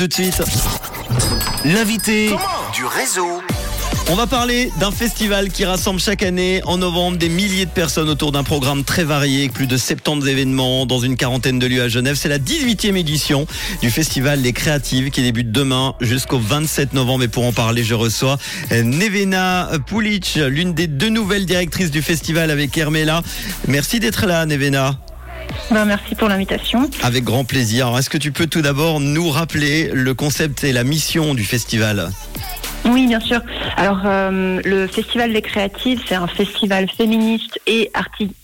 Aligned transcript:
Tout 0.00 0.06
de 0.06 0.14
suite, 0.14 0.40
l'invité 1.64 2.28
du 2.72 2.84
réseau. 2.84 3.42
On 4.08 4.14
va 4.14 4.28
parler 4.28 4.70
d'un 4.78 4.92
festival 4.92 5.48
qui 5.48 5.64
rassemble 5.64 5.98
chaque 5.98 6.22
année 6.22 6.60
en 6.66 6.78
novembre 6.78 7.18
des 7.18 7.28
milliers 7.28 7.66
de 7.66 7.70
personnes 7.70 8.08
autour 8.08 8.30
d'un 8.30 8.44
programme 8.44 8.84
très 8.84 9.02
varié, 9.02 9.48
plus 9.48 9.66
de 9.66 9.76
70 9.76 10.28
événements 10.28 10.86
dans 10.86 11.00
une 11.00 11.16
quarantaine 11.16 11.58
de 11.58 11.66
lieux 11.66 11.82
à 11.82 11.88
Genève. 11.88 12.14
C'est 12.14 12.28
la 12.28 12.38
18e 12.38 12.94
édition 12.94 13.48
du 13.82 13.90
festival 13.90 14.40
Les 14.40 14.52
Créatives 14.52 15.10
qui 15.10 15.20
débute 15.20 15.50
demain 15.50 15.96
jusqu'au 16.00 16.38
27 16.38 16.92
novembre. 16.92 17.24
Et 17.24 17.28
pour 17.28 17.44
en 17.44 17.52
parler, 17.52 17.82
je 17.82 17.94
reçois 17.94 18.38
Nevena 18.70 19.68
Pulic, 19.84 20.38
l'une 20.46 20.74
des 20.74 20.86
deux 20.86 21.10
nouvelles 21.10 21.44
directrices 21.44 21.90
du 21.90 22.02
festival 22.02 22.52
avec 22.52 22.78
Hermela. 22.78 23.24
Merci 23.66 23.98
d'être 23.98 24.26
là, 24.26 24.46
Nevena. 24.46 24.96
Ben, 25.70 25.84
merci 25.84 26.14
pour 26.14 26.28
l'invitation. 26.28 26.90
Avec 27.02 27.24
grand 27.24 27.44
plaisir. 27.44 27.96
Est-ce 27.96 28.10
que 28.10 28.18
tu 28.18 28.32
peux 28.32 28.46
tout 28.46 28.62
d'abord 28.62 29.00
nous 29.00 29.28
rappeler 29.30 29.90
le 29.92 30.14
concept 30.14 30.64
et 30.64 30.72
la 30.72 30.84
mission 30.84 31.34
du 31.34 31.44
festival? 31.44 32.10
Oui, 32.90 33.06
bien 33.06 33.20
sûr. 33.20 33.40
Alors, 33.76 34.00
euh, 34.04 34.60
le 34.64 34.86
Festival 34.86 35.32
des 35.32 35.42
Créatives, 35.42 36.02
c'est 36.06 36.14
un 36.14 36.26
festival 36.26 36.88
féministe 36.88 37.60
et 37.66 37.90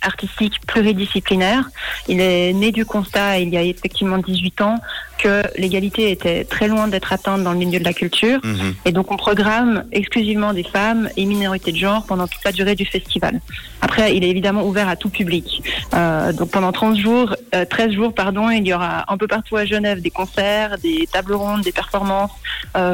artistique 0.03 0.55
pluridisciplinaire. 0.67 1.69
Il 2.09 2.21
est 2.21 2.53
né 2.53 2.73
du 2.73 2.85
constat, 2.85 3.39
il 3.39 3.51
y 3.51 3.57
a 3.57 3.63
effectivement 3.63 4.19
18 4.19 4.61
ans, 4.61 4.81
que 5.19 5.43
l'égalité 5.59 6.11
était 6.11 6.45
très 6.45 6.69
loin 6.69 6.89
d'être 6.89 7.13
atteinte 7.13 7.43
dans 7.43 7.53
le 7.53 7.59
milieu 7.59 7.79
de 7.79 7.85
la 7.85 7.93
culture. 7.93 8.41
Mhm. 8.43 8.75
Et 8.85 8.93
donc, 8.93 9.11
on 9.11 9.17
programme 9.17 9.85
exclusivement 9.93 10.53
des 10.53 10.65
femmes 10.65 11.09
et 11.17 11.25
minorités 11.25 11.73
de 11.73 11.77
genre 11.77 12.05
pendant 12.07 12.27
toute 12.27 12.45
la 12.45 12.53
durée 12.53 12.75
du 12.75 12.85
festival. 12.85 13.41
Après, 13.81 14.17
il 14.17 14.25
est 14.25 14.29
évidemment 14.29 14.65
ouvert 14.65 14.89
à 14.89 14.97
tout 14.97 15.09
public. 15.09 15.63
Euh, 15.95 16.33
donc, 16.33 16.51
pendant 16.51 16.73
30 16.73 16.99
jours, 16.99 17.37
13 17.53 17.89
euh, 17.89 17.93
jours, 17.93 18.15
pardon, 18.15 18.51
il 18.51 18.67
y 18.67 18.75
aura 18.75 19.11
un 19.13 19.17
peu 19.17 19.27
partout 19.27 19.57
à 19.57 19.65
Genève 19.65 20.01
des 20.01 20.11
concerts, 20.11 20.79
des 20.83 21.09
tables 21.11 21.35
rondes, 21.35 21.63
des 21.63 21.73
performances, 21.73 22.33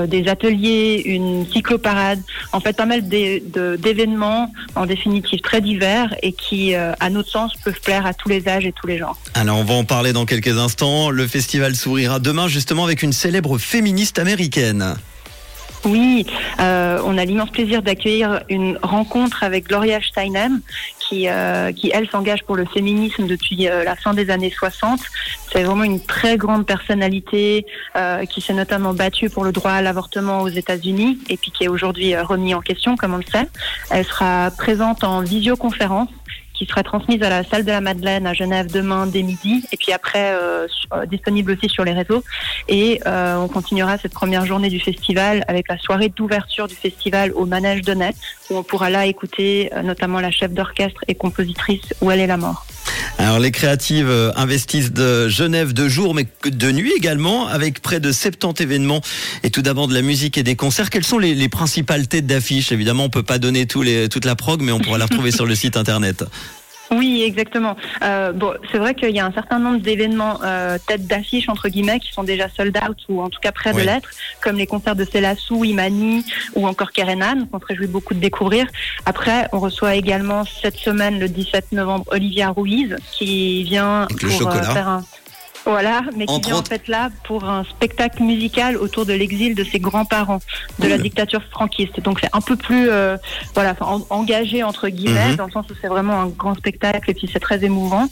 des 0.09 0.29
ateliers, 0.29 1.03
une 1.07 1.40
cycloparade. 1.47 2.21
En 2.53 2.61
fait, 2.61 2.75
pas 2.75 2.87
mal 2.87 3.09
d'événements, 3.09 4.53
en 4.75 4.87
définitive, 4.87 5.41
très 5.41 5.61
divers 5.61 6.15
et 6.23 6.33
qui, 6.33 6.75
à 6.75 7.11
notre 7.11 7.29
sens, 7.29 7.55
peuvent 7.65 7.81
plaire 7.81 8.07
à 8.07 8.15
tous 8.15 8.29
les 8.29 8.49
âges 8.49 8.67
et 8.67 8.73
tous 8.73 8.87
les 8.87 8.99
genres. 8.99 9.19
Alors, 9.35 9.59
on 9.59 9.65
va 9.65 9.75
en 9.75 9.85
parler 9.85 10.13
dans 10.13 10.27
quelques 10.27 10.59
instants. 10.59 11.11
Le 11.11 11.27
festival 11.27 11.75
sourire 11.75 12.21
demain 12.21 12.49
justement 12.49 12.85
avec 12.85 13.03
une 13.03 13.13
célèbre 13.13 13.59
féministe 13.59 14.19
américaine. 14.19 14.97
Oui, 15.85 16.27
euh, 16.61 17.01
on 17.05 17.17
a 17.17 17.25
l'immense 17.25 17.51
plaisir 17.51 17.83
d'accueillir 17.83 18.41
une 18.49 18.79
rencontre 18.83 19.43
avec 19.43 19.69
Gloria 19.69 20.01
Steinem, 20.03 20.61
qui, 21.11 21.29
euh, 21.29 21.73
qui 21.73 21.91
elle 21.93 22.09
s'engage 22.09 22.45
pour 22.45 22.57
le 22.57 22.65
féminisme 22.65 23.27
depuis 23.27 23.69
euh, 23.69 23.83
la 23.83 23.97
fin 23.97 24.15
des 24.15 24.31
années 24.31 24.51
60. 24.51 25.01
C'est 25.53 25.65
vraiment 25.65 25.83
une 25.83 26.01
très 26.01 26.37
grande 26.37 26.65
personnalité 26.65 27.67
qui 28.31 28.41
s'est 28.41 28.55
notamment 28.55 28.95
battue 28.95 29.29
pour 29.31 29.43
le 29.43 29.51
droit 29.51 29.73
à 29.73 29.83
l'avortement 29.83 30.43
aux 30.43 30.49
États-Unis 30.49 31.19
et 31.29 31.37
puis 31.37 31.51
qui 31.51 31.65
est 31.65 31.69
aujourd'hui 31.69 32.17
remis 32.17 32.55
en 32.55 32.61
question, 32.61 32.97
comme 32.97 33.15
on 33.15 33.17
le 33.17 33.25
sait. 33.25 33.49
Elle 33.91 34.05
sera 34.05 34.53
présente 34.57 35.03
en 35.03 35.23
visioconférence 35.23 36.09
qui 36.61 36.67
sera 36.67 36.83
transmise 36.83 37.23
à 37.23 37.31
la 37.31 37.43
salle 37.43 37.65
de 37.65 37.71
la 37.71 37.81
Madeleine 37.81 38.27
à 38.27 38.35
Genève 38.35 38.71
demain 38.71 39.07
dès 39.07 39.23
midi 39.23 39.65
et 39.73 39.79
puis 39.79 39.93
après 39.93 40.35
euh, 40.35 40.67
euh, 40.93 41.07
disponible 41.07 41.53
aussi 41.53 41.71
sur 41.71 41.87
les 41.87 41.93
réseaux. 41.93 42.23
Et 42.69 43.01
euh, 43.07 43.37
on 43.37 43.49
continuera 43.49 43.97
cette 43.97 44.13
première 44.13 44.45
journée 44.45 44.69
du 44.69 44.79
festival 44.79 45.43
avec 45.49 45.69
la 45.69 45.79
soirée 45.79 46.11
d'ouverture 46.11 46.69
du 46.69 46.75
festival 46.75 47.33
au 47.33 47.47
Manège 47.47 47.81
de 47.81 47.95
Net 47.95 48.15
où 48.51 48.59
on 48.59 48.63
pourra 48.63 48.91
là 48.91 49.07
écouter 49.07 49.71
notamment 49.83 50.21
la 50.21 50.31
chef 50.31 50.53
d'orchestre 50.53 51.03
et 51.09 51.15
compositrice 51.15 51.95
Où 52.03 52.11
elle 52.11 52.21
est 52.21 52.27
la 52.27 52.37
mort. 52.37 52.67
Alors 53.21 53.39
les 53.39 53.51
créatives 53.51 54.11
investissent 54.35 54.93
de 54.95 55.29
Genève 55.29 55.75
de 55.75 55.91
jour 55.91 56.15
mais 56.15 56.27
de 56.43 56.73
nuit 56.73 56.93
également 56.97 57.49
avec 57.49 57.83
près 57.83 58.01
de 58.01 58.13
70 58.13 58.63
événements 58.63 59.03
et 59.43 59.51
tout 59.51 59.61
d'abord 59.61 59.89
de 59.89 59.95
la 59.95 60.01
musique 60.01 60.39
et 60.39 60.43
des 60.43 60.57
concerts. 60.57 60.89
Quelles 60.89 61.05
sont 61.05 61.19
les, 61.19 61.49
principales 61.51 62.09
têtes 62.09 62.27
d'affiche? 62.27 62.73
Évidemment 62.73 63.05
on 63.05 63.11
peut 63.11 63.23
pas 63.23 63.39
donner 63.39 63.67
toute 63.67 64.25
la 64.25 64.37
prog 64.37 64.63
mais 64.63 64.73
on 64.73 64.81
pourra 64.81 64.97
la 64.97 65.05
retrouver 65.05 65.33
sur 65.33 65.45
le 65.45 65.55
site 65.55 65.77
internet. 65.77 66.25
Oui, 66.93 67.23
exactement. 67.25 67.77
Euh, 68.03 68.33
bon, 68.33 68.53
c'est 68.73 68.79
vrai 68.79 68.95
qu'il 68.95 69.15
y 69.15 69.21
a 69.21 69.27
un 69.27 69.33
certain 69.33 69.61
nombre 69.61 69.79
d'événements 69.79 70.41
euh, 70.43 70.77
tête 70.89 71.07
d'affiche 71.07 71.49
entre 71.49 71.69
guillemets 71.69 72.01
qui 72.01 72.13
sont 72.13 72.25
déjà 72.25 72.49
sold 72.49 72.77
out 72.77 72.97
ou 73.09 73.23
en 73.23 73.29
tout 73.29 73.39
cas 73.41 73.53
près 73.53 73.73
de 73.73 73.81
l'être, 73.81 74.11
comme 74.43 74.57
les 74.57 74.67
concerts 74.67 74.97
de 74.97 75.05
Célassou, 75.05 75.65
Imani 75.65 76.25
ou 76.57 76.67
encore 76.67 76.91
Kerenan, 76.91 77.47
qu'on 77.47 77.61
se 77.61 77.67
réjouit 77.67 77.87
beaucoup 77.87 78.15
de 78.15 78.19
découvrir. 78.19 78.67
Après, 79.07 79.49
on 79.53 79.61
reçoit 79.61 79.95
également 79.95 80.45
cette 80.45 80.77
semaine, 80.77 81.21
le 81.21 81.29
17 81.29 81.73
novembre, 81.73 82.05
Olivia 82.09 82.51
Ruiz 82.51 82.97
qui 83.13 83.63
vient 83.63 84.09
pour 84.21 84.49
euh, 84.49 84.63
faire 84.63 84.89
un 84.89 85.05
voilà, 85.65 86.03
mais 86.17 86.27
qui 86.27 86.41
vient 86.41 86.57
en 86.57 86.65
fait 86.65 86.89
là 86.89 87.11
pour 87.25 87.45
un 87.45 87.65
spectacle 87.65 88.23
musical 88.23 88.77
autour 88.77 89.07
de 89.07 89.13
l'exil 89.13 89.55
de 89.55 89.65
ses 89.65 89.79
grands-parents 89.79 90.41
de 90.79 90.89
la 90.89 90.99
dictature 90.99 91.43
franquiste. 91.51 92.01
Donc 92.01 92.21
c'est 92.21 92.31
un 92.33 92.41
peu 92.41 92.57
plus 92.57 92.89
euh, 92.89 93.17
voilà, 93.55 93.77
engagé 94.11 94.63
entre 94.63 94.89
guillemets, 94.89 95.31
mhm. 95.31 95.37
dans 95.37 95.47
le 95.47 95.53
sens 95.53 95.67
où 95.71 95.75
c'est 95.81 95.89
vraiment 95.89 96.21
un 96.23 96.29
grand 96.29 96.55
spectacle 96.55 97.11
et 97.11 97.15
puis 97.15 97.29
c'est 97.33 97.41
très 97.41 97.65
émouvant. 97.65 98.09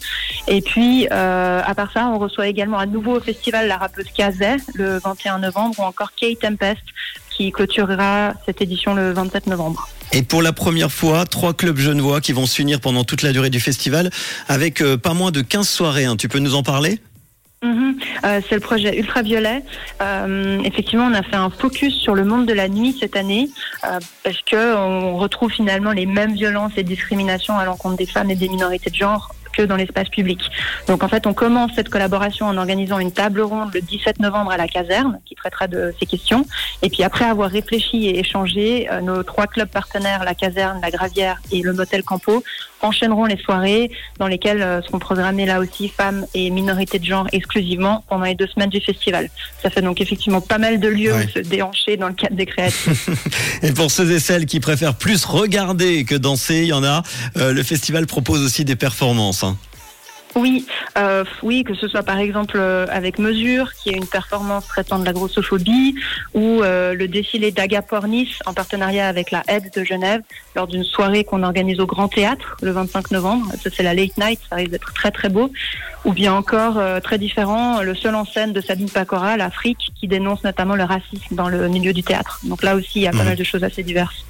Et 0.47 0.61
puis 0.61 1.07
euh, 1.11 1.61
à 1.65 1.75
part 1.75 1.91
ça, 1.91 2.07
on 2.07 2.19
reçoit 2.19 2.47
également 2.47 2.79
un 2.79 2.85
nouveau 2.85 3.19
festival 3.19 3.67
la 3.67 3.77
rappeuse 3.77 4.07
Kazet 4.15 4.57
le 4.75 4.99
21 4.99 5.39
novembre 5.39 5.79
ou 5.79 5.83
encore 5.83 6.11
Kate 6.15 6.39
Tempest 6.39 6.81
qui 7.29 7.51
clôturera 7.51 8.33
cette 8.45 8.61
édition 8.61 8.93
le 8.93 9.13
27 9.13 9.47
novembre. 9.47 9.87
Et 10.11 10.23
pour 10.23 10.41
la 10.41 10.53
première 10.53 10.91
fois, 10.91 11.25
trois 11.25 11.53
clubs 11.53 11.77
genevois 11.77 12.19
qui 12.19 12.33
vont 12.33 12.47
s'unir 12.47 12.79
pendant 12.81 13.03
toute 13.03 13.21
la 13.21 13.31
durée 13.31 13.49
du 13.49 13.59
festival 13.59 14.09
avec 14.47 14.81
euh, 14.81 14.97
pas 14.97 15.13
moins 15.13 15.31
de 15.31 15.41
15 15.41 15.67
soirées. 15.69 16.05
Hein. 16.05 16.17
Tu 16.17 16.27
peux 16.27 16.39
nous 16.39 16.55
en 16.55 16.63
parler? 16.63 16.99
Mhm. 17.61 17.99
Euh, 18.23 18.41
c'est 18.47 18.55
le 18.55 18.61
projet 18.61 18.97
Ultraviolet. 18.97 19.63
Euh, 20.01 20.61
effectivement, 20.63 21.05
on 21.05 21.13
a 21.13 21.23
fait 21.23 21.35
un 21.35 21.49
focus 21.49 21.93
sur 21.93 22.15
le 22.15 22.23
monde 22.23 22.45
de 22.45 22.53
la 22.53 22.69
nuit 22.69 22.95
cette 22.97 23.17
année 23.17 23.49
euh, 23.83 23.99
parce 24.23 24.41
que 24.43 24.75
on 24.77 25.17
retrouve 25.17 25.51
finalement 25.51 25.91
les 25.91 26.05
mêmes 26.05 26.33
violences 26.33 26.71
et 26.77 26.83
discriminations 26.83 27.57
à 27.57 27.65
l'encontre 27.65 27.97
des 27.97 28.05
femmes 28.05 28.31
et 28.31 28.35
des 28.35 28.47
minorités 28.47 28.89
de 28.89 28.95
genre 28.95 29.35
que 29.59 29.65
dans 29.65 29.75
l'espace 29.75 30.07
public. 30.09 30.39
Donc 30.87 31.03
en 31.03 31.09
fait, 31.09 31.27
on 31.27 31.33
commence 31.33 31.71
cette 31.75 31.89
collaboration 31.89 32.45
en 32.45 32.57
organisant 32.57 32.99
une 32.99 33.11
table 33.11 33.41
ronde 33.41 33.71
le 33.73 33.81
17 33.81 34.19
novembre 34.19 34.51
à 34.51 34.57
la 34.57 34.67
caserne 34.67 35.19
qui 35.25 35.35
traitera 35.35 35.67
de 35.67 35.93
ces 35.99 36.05
questions. 36.05 36.45
Et 36.81 36.89
puis 36.89 37.03
après 37.03 37.25
avoir 37.25 37.49
réfléchi 37.49 38.07
et 38.07 38.19
échangé, 38.19 38.89
euh, 38.89 39.01
nos 39.01 39.23
trois 39.23 39.47
clubs 39.47 39.69
partenaires, 39.69 40.23
la 40.23 40.35
caserne, 40.35 40.79
la 40.81 40.91
Gravière 40.91 41.41
et 41.51 41.61
le 41.61 41.73
Motel 41.73 42.03
Campo, 42.03 42.41
enchaîneront 42.81 43.25
les 43.25 43.37
soirées 43.37 43.91
dans 44.19 44.27
lesquelles 44.27 44.61
euh, 44.61 44.81
seront 44.81 44.99
programmées 44.99 45.45
là 45.45 45.59
aussi 45.59 45.89
femmes 45.89 46.25
et 46.33 46.49
minorités 46.49 46.99
de 46.99 47.05
genre 47.05 47.27
exclusivement 47.33 48.03
pendant 48.07 48.25
les 48.25 48.35
deux 48.35 48.47
semaines 48.47 48.69
du 48.69 48.79
festival. 48.79 49.29
Ça 49.61 49.69
fait 49.69 49.81
donc 49.81 49.99
effectivement 49.99 50.41
pas 50.41 50.57
mal 50.57 50.79
de 50.79 50.87
lieux 50.87 51.13
où 51.13 51.29
se 51.29 51.39
déhancher 51.39 51.97
dans 51.97 52.07
le 52.07 52.13
cadre 52.13 52.35
des 52.35 52.45
créatifs. 52.45 53.09
et 53.63 53.73
pour 53.73 53.91
ceux 53.91 54.09
et 54.11 54.19
celles 54.19 54.45
qui 54.45 54.59
préfèrent 54.59 54.95
plus 54.95 55.25
regarder 55.25 56.05
que 56.05 56.15
danser, 56.15 56.61
il 56.61 56.67
y 56.67 56.73
en 56.73 56.83
a. 56.83 57.03
Euh, 57.37 57.51
le 57.51 57.63
festival 57.63 58.07
propose 58.07 58.43
aussi 58.43 58.63
des 58.63 58.75
performances. 58.75 59.43
Oui, 60.35 60.65
euh, 60.97 61.23
oui, 61.41 61.63
que 61.63 61.73
ce 61.73 61.87
soit 61.87 62.03
par 62.03 62.19
exemple 62.19 62.57
euh, 62.59 62.85
avec 62.89 63.17
Mesure, 63.17 63.73
qui 63.73 63.89
est 63.89 63.93
une 63.93 64.05
performance 64.05 64.67
traitant 64.67 64.99
de 64.99 65.05
la 65.05 65.13
grossophobie, 65.13 65.95
ou 66.33 66.61
euh, 66.61 66.93
le 66.93 67.07
défilé 67.07 67.51
d'Agapornis 67.51 68.29
en 68.45 68.53
partenariat 68.53 69.07
avec 69.07 69.31
la 69.31 69.43
Aide 69.47 69.71
de 69.75 69.83
Genève 69.83 70.21
lors 70.55 70.67
d'une 70.67 70.83
soirée 70.83 71.23
qu'on 71.23 71.43
organise 71.43 71.79
au 71.79 71.87
Grand 71.87 72.07
Théâtre 72.07 72.57
le 72.61 72.71
25 72.71 73.11
novembre. 73.11 73.47
Ça 73.61 73.69
c'est 73.75 73.83
la 73.83 73.93
late 73.93 74.17
night, 74.17 74.39
ça 74.49 74.57
risque 74.57 74.71
d'être 74.71 74.93
très 74.93 75.11
très 75.11 75.29
beau. 75.29 75.51
Ou 76.05 76.13
bien 76.13 76.33
encore 76.33 76.79
très 77.03 77.17
différent, 77.17 77.81
le 77.81 77.93
seul 77.93 78.15
en 78.15 78.23
scène 78.23 78.53
de 78.53 78.61
Sabine 78.61 78.89
Pacora, 78.89 79.35
l'Afrique, 79.35 79.91
qui 79.99 80.07
dénonce 80.07 80.45
notamment 80.45 80.75
le 80.75 80.85
racisme 80.85 81.35
dans 81.35 81.49
le 81.49 81.67
milieu 81.67 81.91
du 81.91 82.03
théâtre. 82.03 82.39
Donc 82.43 82.63
là 82.63 82.75
aussi, 82.75 82.99
il 82.99 83.01
y 83.01 83.07
a 83.07 83.11
pas 83.11 83.23
mal 83.23 83.35
de 83.35 83.43
choses 83.43 83.65
assez 83.65 83.83
diverses. 83.83 84.23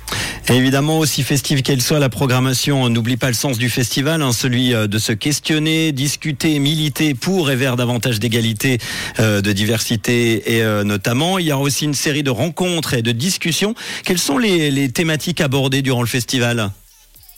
Évidemment, 0.52 0.98
aussi 0.98 1.22
festive 1.22 1.62
qu'elle 1.62 1.82
soit, 1.82 2.00
la 2.00 2.10
programmation 2.10 2.90
n'oublie 2.90 3.18
pas 3.18 3.28
le 3.28 3.36
sens 3.36 3.60
du 3.60 3.70
festival, 3.70 4.24
hein, 4.24 4.34
celui 4.34 4.74
euh, 4.74 4.88
de 4.88 4.98
se 4.98 5.12
questionner, 5.12 5.92
discuter, 5.92 6.58
militer 6.58 7.14
pour 7.14 7.52
et 7.52 7.56
vers 7.56 7.76
davantage 7.76 8.20
d'égalité, 8.20 8.80
euh, 9.20 9.42
de 9.42 9.52
diversité 9.52 10.56
et 10.56 10.64
euh, 10.64 10.84
notamment. 10.84 11.38
Il 11.38 11.46
y 11.46 11.52
aura 11.52 11.62
aussi 11.62 11.86
une 11.86 11.94
série 11.94 12.24
de 12.24 12.32
rencontres 12.32 12.96
et 12.96 13.04
de 13.04 13.12
discussions. 13.12 13.76
Quelles 14.04 14.18
sont 14.18 14.40
les 14.40 14.90
thématiques 14.90 15.40
abordées 15.40 15.84
durant 15.84 16.02
le 16.02 16.08
festival? 16.08 16.72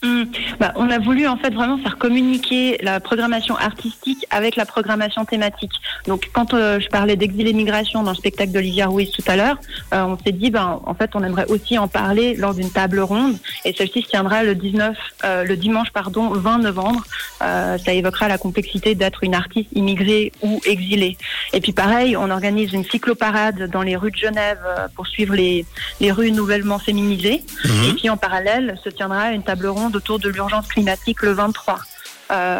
Mmh. 0.03 0.23
Bah, 0.59 0.73
on 0.77 0.89
a 0.89 0.97
voulu 0.97 1.27
en 1.27 1.37
fait 1.37 1.53
vraiment 1.53 1.77
faire 1.77 1.99
communiquer 1.99 2.79
la 2.81 2.99
programmation 2.99 3.55
artistique 3.55 4.25
avec 4.31 4.55
la 4.55 4.65
programmation 4.65 5.25
thématique. 5.25 5.73
Donc 6.07 6.31
quand 6.33 6.55
euh, 6.55 6.79
je 6.79 6.87
parlais 6.87 7.15
d'exil 7.15 7.47
et 7.47 7.53
migration 7.53 8.01
dans 8.01 8.11
le 8.11 8.17
spectacle 8.17 8.51
d'Olivia 8.51 8.87
Ruiz 8.87 9.11
tout 9.11 9.23
à 9.27 9.35
l'heure, 9.35 9.59
euh, 9.93 10.03
on 10.03 10.17
s'est 10.17 10.31
dit 10.31 10.49
ben 10.49 10.81
en 10.87 10.93
fait 10.95 11.11
on 11.13 11.23
aimerait 11.23 11.45
aussi 11.49 11.77
en 11.77 11.87
parler 11.87 12.35
lors 12.35 12.55
d'une 12.55 12.71
table 12.71 12.99
ronde 12.99 13.37
et 13.63 13.73
celle-ci 13.73 14.01
se 14.01 14.07
tiendra 14.07 14.41
le 14.43 14.55
19 14.55 14.97
euh, 15.23 15.43
le 15.43 15.55
dimanche 15.55 15.91
pardon 15.91 16.29
20 16.29 16.59
novembre. 16.59 17.03
ça 17.39 17.93
évoquera 17.93 18.27
la 18.27 18.39
complexité 18.39 18.95
d'être 18.95 19.23
une 19.23 19.35
artiste 19.35 19.69
immigrée 19.73 20.31
ou 20.41 20.61
exilée. 20.65 21.17
Et 21.53 21.61
puis 21.61 21.73
pareil, 21.73 22.17
on 22.17 22.29
organise 22.31 22.73
une 22.73 22.85
cycloparade 22.85 23.69
dans 23.69 23.83
les 23.83 23.95
rues 23.95 24.11
de 24.11 24.17
Genève 24.17 24.59
pour 24.95 25.05
suivre 25.05 25.35
les 25.35 25.65
les 25.99 26.11
rues 26.11 26.31
nouvellement 26.31 26.79
féminisées. 26.79 27.43
Mmh. 27.65 27.69
Et 27.89 27.93
puis 27.93 28.09
en 28.09 28.17
parallèle 28.17 28.79
se 28.83 28.89
tiendra 28.89 29.31
une 29.31 29.43
table 29.43 29.67
ronde 29.67 29.90
autour 29.95 30.19
de 30.19 30.29
l'urgence 30.29 30.67
climatique 30.67 31.21
le 31.21 31.31
23. 31.31 31.79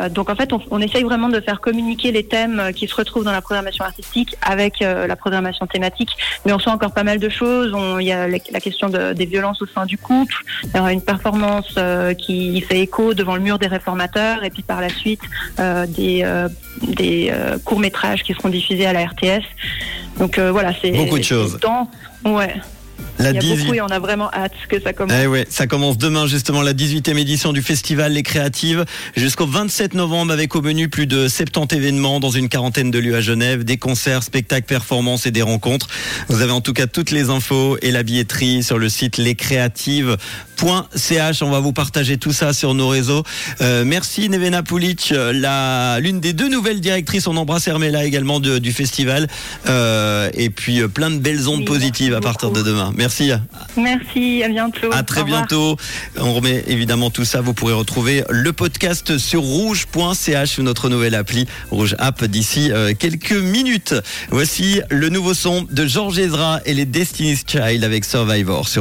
donc 0.10 0.30
en 0.30 0.36
fait, 0.36 0.52
on, 0.52 0.62
on, 0.70 0.82
essaye 0.82 1.04
vraiment 1.04 1.30
de 1.30 1.40
faire 1.40 1.62
communiquer 1.62 2.12
les 2.12 2.26
thèmes 2.26 2.72
qui 2.76 2.88
se 2.88 2.96
retrouvent 2.96 3.24
dans 3.24 3.32
la 3.32 3.42
programmation 3.42 3.86
artistique 3.86 4.36
avec 4.42 4.80
la 4.82 5.16
programmation 5.16 5.66
thématique. 5.66 6.10
Mais 6.46 6.52
on 6.52 6.60
sent 6.60 6.72
encore 6.72 6.94
pas 6.94 7.04
mal 7.04 7.20
de 7.20 7.30
choses. 7.30 7.74
Il 8.02 8.06
y 8.06 8.12
a 8.12 8.28
la, 8.28 8.60
question 8.60 8.90
de, 8.90 9.14
des 9.14 9.26
violences 9.26 9.62
au 9.62 9.66
sein 9.66 9.86
du 9.86 9.98
couple. 9.98 10.36
Il 10.66 10.76
y 10.76 10.80
aura 10.80 10.92
une 10.92 11.02
performance 11.02 11.74
qui 12.18 12.60
fait 12.62 12.82
écho 12.82 13.14
devant 13.14 13.36
le 13.36 13.42
mur 13.42 13.60
des 13.60 13.68
réformateurs 13.68 14.44
et 14.44 14.50
puis 14.50 14.64
par 14.64 14.82
la 14.82 14.90
suite 14.90 15.22
des, 15.58 16.26
des 16.82 17.34
courts 17.64 17.80
métrages 17.80 18.24
qui 18.24 18.34
seront 18.34 18.50
diffusés 18.50 18.86
à 18.86 18.94
la 18.94 19.06
RTS. 19.06 19.46
Donc 20.18 20.38
voilà, 20.38 20.74
c'est 20.82 20.92
beaucoup 20.92 21.18
de 21.18 21.24
choses. 21.24 21.58
Ouais. 22.26 22.54
La 23.20 23.32
Il 23.32 23.36
y 23.36 23.40
a 23.40 23.56
beaucoup 23.56 23.74
et 23.74 23.82
on 23.82 23.88
a 23.88 24.00
vraiment 24.00 24.32
hâte 24.34 24.54
que 24.70 24.82
ça 24.82 24.94
commence. 24.94 25.18
Eh 25.22 25.28
ouais, 25.28 25.46
ça 25.50 25.68
commence 25.68 25.98
demain 25.98 26.28
justement 26.28 26.62
la 26.62 26.74
18e 26.74 27.18
édition 27.18 27.52
du 27.54 27.62
festival 27.62 28.14
Les 28.14 28.24
Créatives 28.24 28.86
jusqu'au 29.16 29.46
27 29.46 29.94
novembre 29.94 30.34
avec 30.34 30.56
au 30.56 30.62
menu 30.62 30.90
plus 30.90 31.08
de 31.08 31.28
70 31.28 31.76
événements 31.76 32.20
dans 32.20 32.32
une 32.32 32.50
quarantaine 32.50 32.92
de 32.92 33.00
lieux 33.00 33.16
à 33.16 33.22
Genève, 33.22 33.64
des 33.64 33.78
concerts, 33.78 34.24
spectacles, 34.24 34.66
performances 34.66 35.26
et 35.26 35.32
des 35.32 35.42
rencontres. 35.42 35.88
Vous 36.28 36.42
avez 36.42 36.52
en 36.52 36.62
tout 36.62 36.74
cas 36.74 36.88
toutes 36.88 37.12
les 37.12 37.30
infos 37.30 37.78
et 37.82 37.92
la 37.92 38.04
billetterie 38.04 38.64
sur 38.64 38.78
le 38.78 38.90
site 38.90 39.18
lescreatives.ch. 39.18 41.42
On 41.42 41.50
va 41.50 41.60
vous 41.60 41.74
partager 41.74 42.18
tout 42.18 42.34
ça 42.34 42.54
sur 42.54 42.74
nos 42.74 42.88
réseaux. 42.88 43.24
Euh, 43.62 43.84
merci 43.86 44.30
Nevena 44.30 44.64
Pulic, 44.64 45.14
la 45.16 46.00
l'une 46.00 46.20
des 46.20 46.34
deux 46.34 46.50
nouvelles 46.50 46.82
directrices. 46.82 47.28
On 47.28 47.38
embrasse 47.38 47.68
Hermela 47.68 48.06
également 48.06 48.40
du 48.40 48.72
festival 48.72 49.28
euh, 49.68 50.30
et 50.34 50.50
puis 50.50 50.82
euh, 50.82 50.88
plein 50.88 51.10
de 51.10 51.18
belles 51.18 51.48
ondes 51.48 51.66
positives 51.66 52.14
à 52.14 52.22
partir 52.22 52.52
de 52.52 52.62
demain. 52.62 52.91
Merci. 52.96 53.32
Merci, 53.78 54.44
à 54.44 54.50
bientôt. 54.50 54.92
À 54.92 55.04
très 55.04 55.24
bientôt. 55.24 55.78
On 56.18 56.34
remet 56.34 56.64
évidemment 56.68 57.10
tout 57.10 57.26
ça. 57.26 57.42
Vous 57.42 57.54
pourrez 57.54 57.74
retrouver 57.74 58.24
le 58.30 58.54
podcast 58.54 59.18
sur 59.18 59.42
rouge.ch 59.42 60.58
ou 60.58 60.64
notre 60.64 60.90
nouvelle 60.90 61.16
appli 61.16 61.48
Rouge 61.70 61.96
App 62.00 62.24
d'ici 62.26 62.72
euh, 62.72 62.94
quelques 62.98 63.34
minutes. 63.34 63.96
Voici 64.30 64.82
le 64.90 65.10
nouveau 65.10 65.34
son 65.34 65.68
de 65.70 65.86
Georges 65.86 66.20
Ezra 66.20 66.60
et 66.66 66.74
les 66.74 66.86
Destiny's 66.86 67.44
Child 67.46 67.84
avec 67.84 68.06
Survivor 68.06 68.68
sur 68.68 68.72